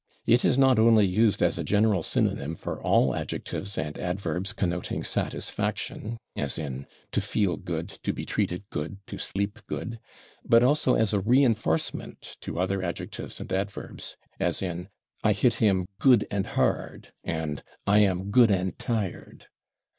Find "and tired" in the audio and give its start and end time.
18.49-19.49